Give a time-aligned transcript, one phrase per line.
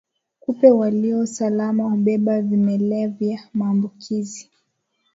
[0.39, 4.51] Kupe walio salama hubeba vimelea vya maambukizi